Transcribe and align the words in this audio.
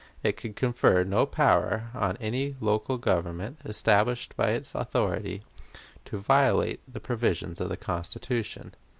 It 0.23 0.35
could 0.35 0.55
confer 0.55 1.03
no 1.03 1.27
power 1.27 1.91
on 1.93 2.17
any 2.17 2.55
local 2.59 2.97
government, 2.97 3.59
established 3.63 4.35
by 4.35 4.47
its 4.49 4.73
authority, 4.73 5.43
to 6.05 6.17
violate 6.17 6.81
the 6.91 6.99
provisions 6.99 7.61
of 7.61 7.69
the 7.69 7.77
Constitution.... 7.77 8.73